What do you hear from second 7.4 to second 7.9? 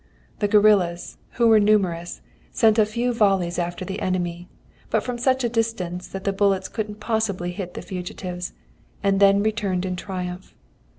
hit the